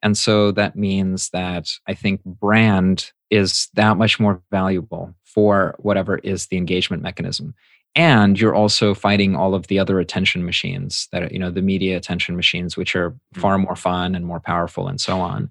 [0.03, 6.19] and so that means that i think brand is that much more valuable for whatever
[6.19, 7.55] is the engagement mechanism
[7.95, 11.97] and you're also fighting all of the other attention machines that you know the media
[11.97, 13.17] attention machines which are mm.
[13.35, 15.51] far more fun and more powerful and so on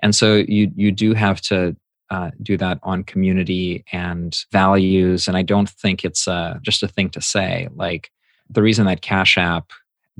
[0.00, 1.76] and so you you do have to
[2.10, 5.28] uh, do that on community and values.
[5.28, 7.68] And I don't think it's uh, just a thing to say.
[7.74, 8.10] Like
[8.48, 9.70] the reason that Cash App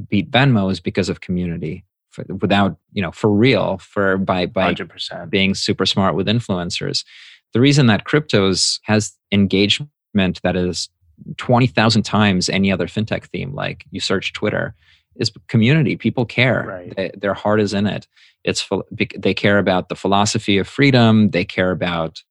[0.09, 1.85] beat Venmo is because of community.
[2.11, 5.31] For, without you know, for real, for by by 100%.
[5.31, 7.05] being super smart with influencers.
[7.53, 10.89] The reason that cryptos has engagement that is
[11.37, 14.75] twenty thousand times any other fintech theme, like you search Twitter,
[15.17, 15.97] is community.
[15.97, 16.65] People care.
[16.67, 16.97] Right.
[16.97, 18.07] They, their heart is in it.
[18.45, 21.31] It's they care about the philosophy of freedom.
[21.31, 22.23] They care about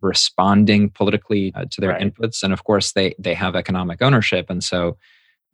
[0.00, 2.02] responding politically uh, to their right.
[2.02, 4.48] inputs, and of course, they they have economic ownership.
[4.48, 4.96] And so,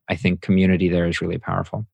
[0.09, 1.87] I think community there is really powerful.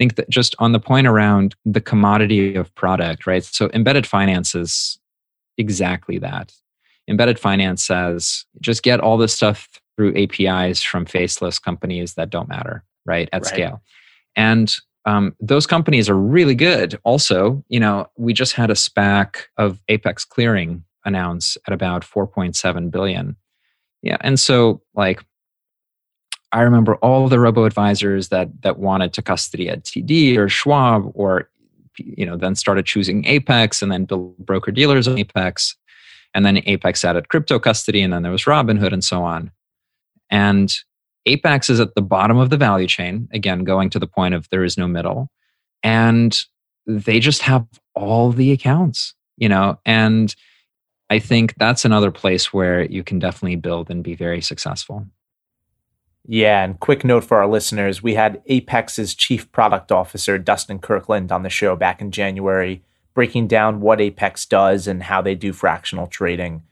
[0.00, 3.44] Think that just on the point around the commodity of product, right?
[3.44, 4.98] So embedded finance is
[5.58, 6.52] exactly that.
[7.06, 12.48] Embedded finance says just get all this stuff through APIs from faceless companies that don't
[12.48, 13.28] matter, right?
[13.32, 13.52] At right.
[13.52, 13.82] scale.
[14.36, 16.98] And um, those companies are really good.
[17.04, 22.90] Also, you know, we just had a SPAC of Apex Clearing announce at about 4.7
[22.90, 23.36] billion.
[24.02, 25.22] Yeah, and so like
[26.52, 31.10] I remember all the robo advisors that that wanted to custody at TD or Schwab
[31.14, 31.48] or
[31.96, 35.76] you know then started choosing Apex and then built broker dealers on Apex
[36.34, 39.50] and then Apex added crypto custody and then there was Robinhood and so on.
[40.30, 40.72] And
[41.26, 44.48] Apex is at the bottom of the value chain, again, going to the point of
[44.50, 45.28] there is no middle.
[45.82, 46.38] And
[46.86, 50.34] they just have all the accounts, you know, and
[51.10, 55.06] I think that's another place where you can definitely build and be very successful.
[56.32, 61.32] Yeah, and quick note for our listeners we had Apex's chief product officer, Dustin Kirkland,
[61.32, 65.52] on the show back in January, breaking down what Apex does and how they do
[65.52, 66.62] fractional trading.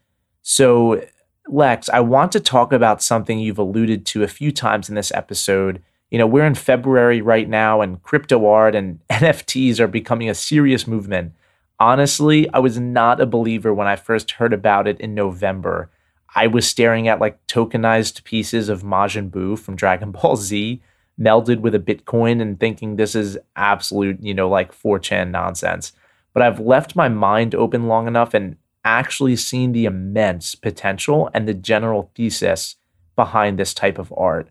[0.42, 1.04] So,
[1.48, 5.10] Lex, I want to talk about something you've alluded to a few times in this
[5.10, 5.82] episode.
[6.08, 10.34] You know, we're in February right now, and crypto art and NFTs are becoming a
[10.34, 11.32] serious movement.
[11.80, 15.90] Honestly, I was not a believer when I first heard about it in November.
[16.34, 20.82] I was staring at like tokenized pieces of Majin Buu from Dragon Ball Z
[21.18, 25.92] melded with a Bitcoin and thinking this is absolute, you know, like 4chan nonsense.
[26.32, 31.48] But I've left my mind open long enough and actually seen the immense potential and
[31.48, 32.76] the general thesis
[33.16, 34.50] behind this type of art.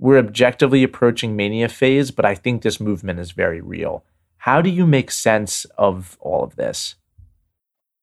[0.00, 4.04] We're objectively approaching mania phase, but I think this movement is very real.
[4.38, 6.96] How do you make sense of all of this?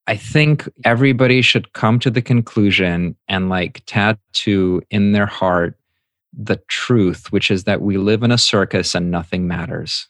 [0.07, 5.77] I think everybody should come to the conclusion and like tattoo in their heart
[6.37, 10.07] the truth, which is that we live in a circus and nothing matters.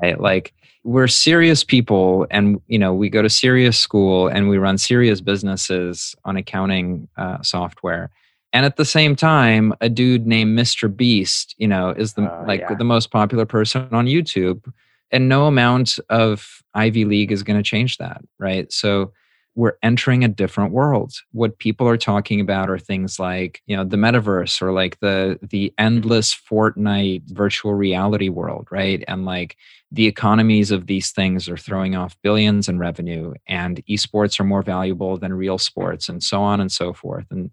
[0.00, 0.20] Right?
[0.20, 0.54] Like
[0.84, 5.20] we're serious people and you know we go to serious school and we run serious
[5.20, 8.10] businesses on accounting uh, software
[8.52, 12.44] and at the same time a dude named mr beast you know is the uh,
[12.46, 12.74] like yeah.
[12.74, 14.72] the most popular person on youtube
[15.12, 19.12] and no amount of ivy league is going to change that right so
[19.56, 21.12] we're entering a different world.
[21.32, 25.38] What people are talking about are things like, you know, the metaverse or like the
[25.42, 29.04] the endless Fortnite virtual reality world, right?
[29.08, 29.56] And like
[29.90, 34.62] the economies of these things are throwing off billions in revenue and esports are more
[34.62, 37.26] valuable than real sports and so on and so forth.
[37.30, 37.50] And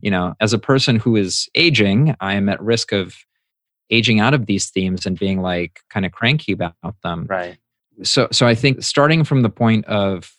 [0.00, 3.16] you know, as a person who is aging, I am at risk of
[3.92, 6.74] aging out of these themes and being like kind of cranky about
[7.04, 7.26] them.
[7.28, 7.58] Right.
[8.02, 10.32] So so I think starting from the point of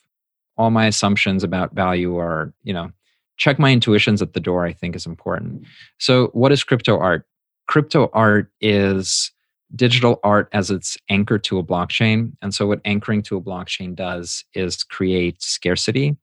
[0.57, 2.91] all my assumptions about value are, you know,
[3.37, 5.63] check my intuitions at the door, I think is important.
[5.99, 7.25] So, what is crypto art?
[7.67, 9.31] Crypto art is
[9.75, 12.33] digital art as its anchor to a blockchain.
[12.41, 16.17] And so, what anchoring to a blockchain does is create scarcity.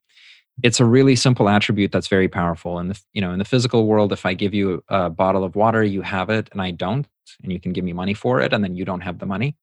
[0.62, 2.83] It's a really simple attribute that's very powerful.
[2.83, 5.83] The you know in the physical world, if I give you a bottle of water,
[5.83, 7.07] you have it, and I don't,
[7.42, 9.57] and you can give me money for it, and then you don't have the money,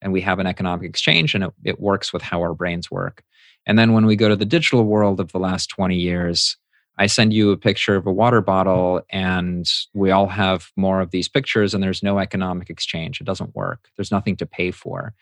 [0.00, 3.22] and we have an economic exchange, and it, it works with how our brains work.
[3.66, 6.56] And then when we go to the digital world of the last 20 years,
[6.98, 11.10] I send you a picture of a water bottle and we all have more of
[11.10, 13.20] these pictures and there's no economic exchange.
[13.20, 13.88] It doesn't work.
[13.96, 15.14] There's nothing to pay for.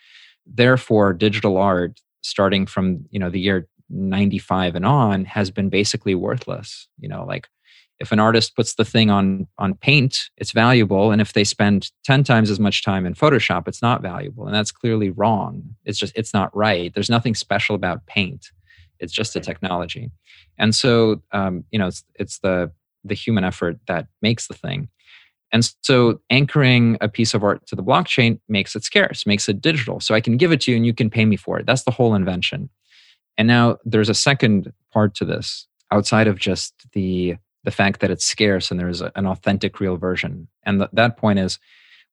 [0.47, 6.15] Therefore, digital art starting from, you know, the year 95 and on has been basically
[6.15, 6.89] worthless.
[6.99, 7.49] You know, like
[7.99, 11.91] if an artist puts the thing on on paint it's valuable and if they spend
[12.05, 15.99] 10 times as much time in photoshop it's not valuable and that's clearly wrong it's
[15.99, 18.47] just it's not right there's nothing special about paint
[19.01, 20.11] It's just a technology,
[20.59, 22.71] and so um, you know it's it's the
[23.05, 24.89] the human effort that makes the thing.
[25.53, 29.61] And so anchoring a piece of art to the blockchain makes it scarce, makes it
[29.61, 29.99] digital.
[30.01, 31.67] So I can give it to you and you can pay me for it.
[31.67, 32.69] That's the whole invention.
[33.41, 38.11] And now there's a second part to this outside of just the the fact that
[38.11, 40.47] it's scarce and there's an authentic real version.
[40.65, 41.59] And th- that point is,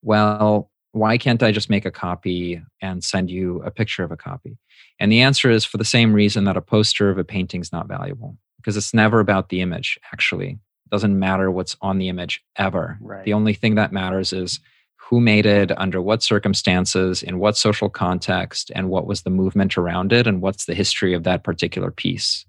[0.00, 4.16] well, why can't I just make a copy and send you a picture of a
[4.16, 4.56] copy?
[4.98, 7.72] And the answer is for the same reason that a poster of a painting is
[7.72, 10.52] not valuable, because it's never about the image, actually.
[10.52, 12.96] It doesn't matter what's on the image ever.
[13.02, 13.26] Right.
[13.26, 14.60] The only thing that matters is
[15.08, 19.78] who made it, under what circumstances, in what social context, and what was the movement
[19.78, 22.44] around it, and what's the history of that particular piece.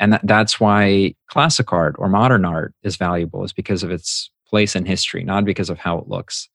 [0.00, 4.30] And that, that's why classic art or modern art is valuable, is because of its
[4.46, 6.48] place in history, not because of how it looks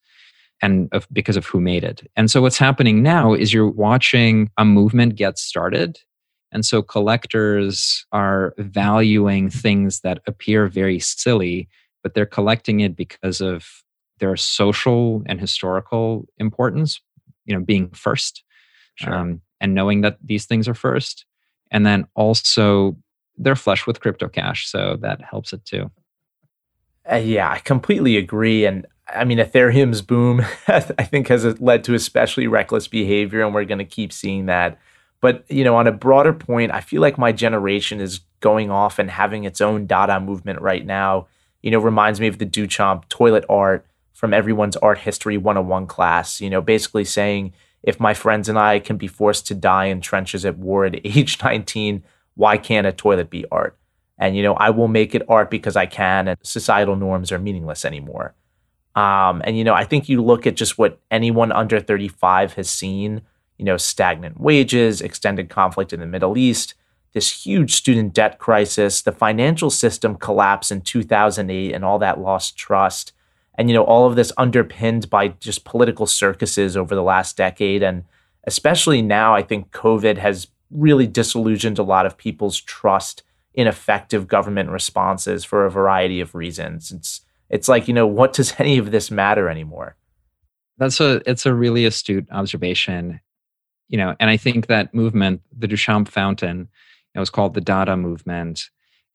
[0.60, 2.02] and of, because of who made it.
[2.16, 6.00] And so what's happening now is you're watching a movement get started.
[6.50, 11.68] And so collectors are valuing things that appear very silly,
[12.02, 13.84] but they're collecting it because of
[14.18, 17.00] their social and historical importance,
[17.44, 18.44] you know, being first
[18.96, 19.14] Sure.
[19.14, 21.24] um, and knowing that these things are first.
[21.70, 22.96] And then also
[23.36, 24.68] they're flush with crypto cash.
[24.68, 25.90] So that helps it too.
[27.10, 28.66] Uh, yeah, I completely agree.
[28.66, 33.64] And I mean, Ethereum's boom, I think, has led to especially reckless behavior, and we're
[33.64, 34.78] going to keep seeing that.
[35.20, 38.98] But you know, on a broader point, I feel like my generation is going off
[38.98, 41.26] and having its own Dada movement right now.
[41.62, 43.86] You know, reminds me of the Duchamp toilet art
[44.18, 46.40] from everyone's art history 101 class.
[46.40, 47.52] You know, basically saying
[47.84, 51.00] if my friends and I can be forced to die in trenches at war at
[51.06, 52.02] age 19,
[52.34, 53.78] why can't a toilet be art?
[54.18, 57.38] And you know, I will make it art because I can, and societal norms are
[57.38, 58.34] meaningless anymore.
[58.96, 62.68] Um, and you know, I think you look at just what anyone under 35 has
[62.68, 63.22] seen.
[63.56, 66.74] You know, stagnant wages, extended conflict in the Middle East,
[67.12, 72.56] this huge student debt crisis, the financial system collapse in 2008, and all that lost
[72.56, 73.12] trust.
[73.58, 77.82] And you know, all of this underpinned by just political circuses over the last decade,
[77.82, 78.04] and
[78.44, 84.28] especially now, I think COVID has really disillusioned a lot of people's trust in effective
[84.28, 86.92] government responses for a variety of reasons.
[86.92, 89.96] It's it's like you know what does any of this matter anymore?
[90.78, 93.20] That's a it's a really astute observation,
[93.88, 94.14] you know.
[94.20, 96.68] And I think that movement, the Duchamp fountain,
[97.14, 98.70] it was called the Dada movement.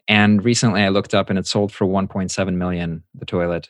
[0.09, 3.03] And recently, I looked up and it sold for 1.7 million.
[3.15, 3.69] The toilet.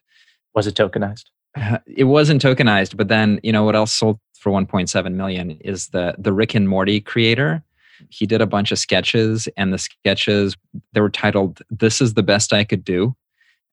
[0.55, 1.25] Was it tokenized?
[1.87, 6.15] It wasn't tokenized, but then you know what else sold for 1.7 million is the
[6.17, 7.63] the Rick and Morty creator.
[8.09, 10.57] He did a bunch of sketches, and the sketches
[10.93, 13.15] they were titled "This is the best I could do."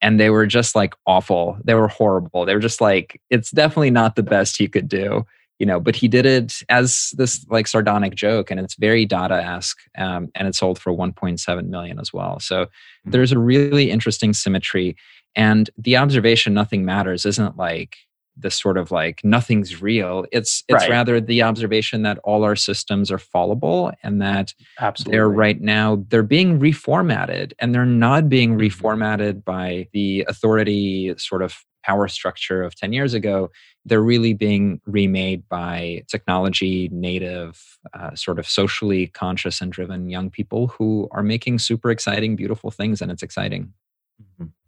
[0.02, 1.58] and they were just like awful.
[1.64, 2.46] They were horrible.
[2.46, 5.26] They were just like, it's definitely not the best he could do,
[5.58, 5.78] you know.
[5.78, 10.48] But he did it as this like sardonic joke, and it's very Dada-esque, um, and
[10.48, 12.40] it sold for 1.7 million as well.
[12.40, 13.10] So Mm-hmm.
[13.12, 14.94] there's a really interesting symmetry,
[15.36, 17.96] and the observation "nothing matters" isn't like
[18.36, 20.24] this sort of like nothing's real.
[20.32, 20.90] It's it's Right.
[20.90, 25.16] rather the observation that all our systems are fallible, and that Absolutely.
[25.16, 28.60] they're right now they're being reformatted and they're not being Mhm.
[28.70, 33.50] reformatted by the authority sort of power structure of 10 years ago
[33.86, 40.28] they're really being remade by technology native uh, sort of socially conscious and driven young
[40.28, 43.72] people who are making super exciting beautiful things and it's exciting.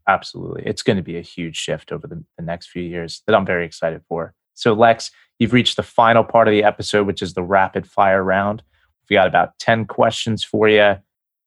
[0.09, 0.63] Absolutely.
[0.67, 3.47] It's going to be a huge shift over the, the next few years that I'm
[3.47, 4.35] very excited for.
[4.55, 8.23] So, Lex, you've reached the final part of the episode, which is the rapid fire
[8.23, 8.63] round.
[9.09, 10.97] We've got about 10 questions for you,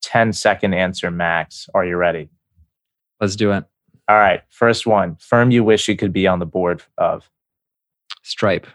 [0.03, 1.67] 10 second answer max.
[1.73, 2.29] Are you ready?
[3.21, 3.63] let's do it
[4.07, 4.41] All right.
[4.49, 7.29] First one firm you wish you could be on the board of.
[8.23, 8.67] stripe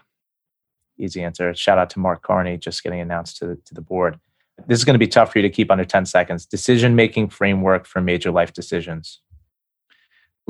[0.97, 1.53] Easy answer.
[1.55, 4.19] Shout out to Mark Carney, just getting announced to the, to the board.
[4.67, 6.45] This is going to be tough for you to keep under 10 seconds.
[6.45, 9.19] Decision making framework for major life decisions.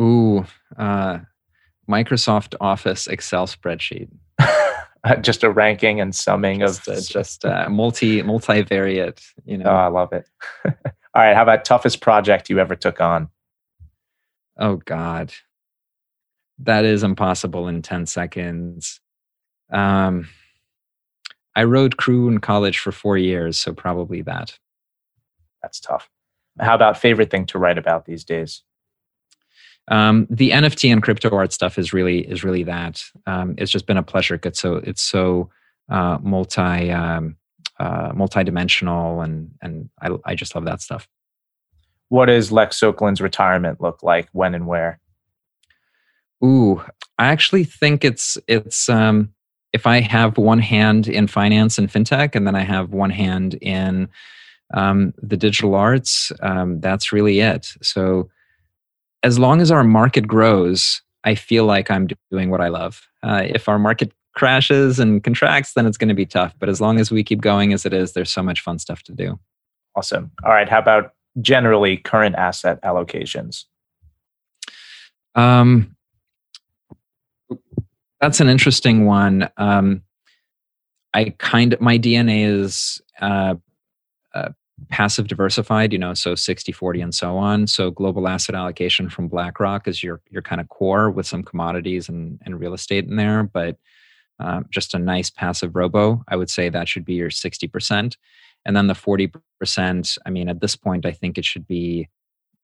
[0.02, 0.46] Ooh
[0.78, 1.20] uh,
[1.90, 4.10] microsoft office excel spreadsheet
[5.22, 9.76] just a ranking and summing of just, uh, just uh, multi multivariate you know Oh,
[9.76, 10.28] I love it.
[11.14, 11.36] All right.
[11.36, 13.30] How about toughest project you ever took on?
[14.58, 15.34] Oh God,
[16.60, 19.02] that is impossible in ten seconds.
[19.72, 20.30] Um,
[21.56, 24.58] I rode crew in college for four years, so probably that.
[25.62, 26.10] That's tough.
[26.60, 28.64] How about favorite thing to write about these days?
[29.88, 33.04] Um, the NFT and crypto art stuff is really is really that.
[33.26, 34.40] Um, it's just been a pleasure.
[34.44, 35.50] It's so it's so
[35.90, 37.36] uh, multi um,
[37.80, 41.08] uh, multi-dimensional, and and I I just love that stuff.
[42.10, 44.30] What does Lex Sokolin's retirement look like?
[44.34, 45.00] When and where?
[46.44, 46.84] Ooh,
[47.18, 49.34] I actually think it's it's um
[49.74, 53.56] if I have one hand in finance and fintech and then I have one hand
[53.56, 54.10] in
[54.74, 57.74] um, the digital arts, um, that's really it.
[57.82, 58.30] So
[59.24, 63.08] as long as our market grows, I feel like I'm doing what I love.
[63.24, 66.56] Uh, if our market crashes and contracts, then it's going to be tough.
[66.60, 69.04] But as long as we keep going as it is, there's so much fun stuff
[69.04, 69.40] to do.
[69.96, 70.32] Awesome.
[70.44, 70.70] All right.
[70.70, 73.66] How about generally current asset allocations?
[75.36, 75.96] Um,
[78.20, 79.50] that's an interesting one.
[79.58, 80.04] Um,
[81.14, 83.56] I kind of my DNA is uh,
[84.34, 84.50] uh,
[84.90, 87.68] passive diversified, you know, so 60 40 and so on.
[87.68, 92.10] So global asset allocation from BlackRock is your your kind of core with some commodities
[92.10, 93.78] and, and real estate in there, but
[94.42, 96.24] uh, just a nice passive robo.
[96.28, 98.16] I would say that should be your 60%.
[98.66, 102.10] And then the 40%, I mean, at this point, I think it should be,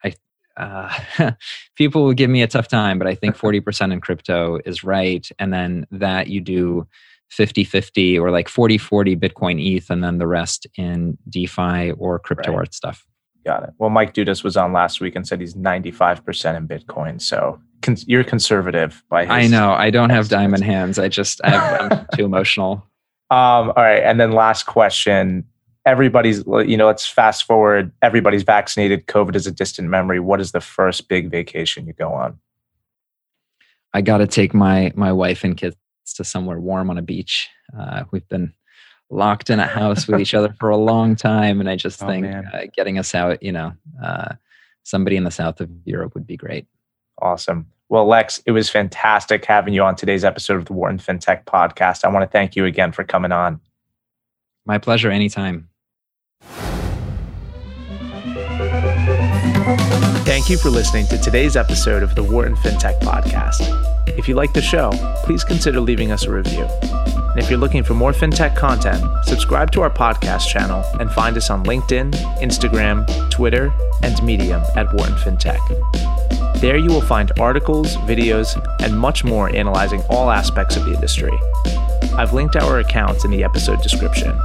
[0.04, 0.14] I,
[0.58, 1.32] uh,
[1.76, 5.28] people will give me a tough time, but I think 40% in crypto is right.
[5.38, 6.88] And then that you do
[7.30, 12.20] 50 50 or like 40 40 Bitcoin ETH, and then the rest in DeFi or
[12.20, 12.60] crypto right.
[12.60, 13.06] art stuff.
[13.46, 13.70] Got it.
[13.78, 17.22] Well, Mike Dudas was on last week and said he's 95% in Bitcoin.
[17.22, 17.62] So
[18.06, 19.72] you're conservative by his I know.
[19.72, 21.00] I don't have diamond hands.
[21.00, 22.86] I just, I am too emotional.
[23.30, 24.04] Um, all right.
[24.04, 25.46] And then last question.
[25.86, 27.94] Everybody's, you know, let's fast forward.
[28.02, 29.08] Everybody's vaccinated.
[29.08, 30.20] COVID is a distant memory.
[30.20, 32.38] What is the first big vacation you go on?
[33.94, 35.78] I got to take my my wife and kids
[36.14, 37.50] to somewhere warm on a beach.
[37.78, 38.54] Uh, we've been
[39.10, 42.08] locked in a house with each other for a long time, and I just oh,
[42.08, 44.34] think uh, getting us out, you know, uh,
[44.84, 46.66] somebody in the south of Europe would be great.
[47.22, 47.68] Awesome.
[47.90, 52.04] Well, Lex, it was fantastic having you on today's episode of the Wharton FinTech podcast.
[52.04, 53.62] I want to thank you again for coming on.
[54.66, 55.10] My pleasure.
[55.10, 55.70] Anytime.
[60.26, 63.97] Thank you for listening to today's episode of the Wharton FinTech Podcast.
[64.18, 64.92] If you like the show,
[65.24, 66.68] please consider leaving us a review.
[66.82, 71.38] And if you're looking for more FinTech content, subscribe to our podcast channel and find
[71.38, 72.12] us on LinkedIn,
[72.42, 75.60] Instagram, Twitter, and Medium at Wharton FinTech.
[76.60, 81.38] There you will find articles, videos, and much more analyzing all aspects of the industry.
[82.18, 84.36] I've linked our accounts in the episode description.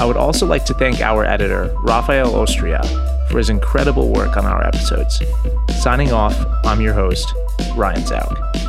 [0.00, 2.82] I would also like to thank our editor, Rafael Ostria,
[3.28, 5.20] for his incredible work on our episodes.
[5.82, 7.32] Signing off, I'm your host,
[7.74, 8.67] Ryan Zauk.